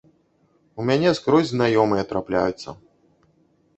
У 0.75 0.81
мяне 0.87 1.11
скрозь 1.19 1.51
знаёмыя 1.53 2.03
трапляюцца. 2.13 2.69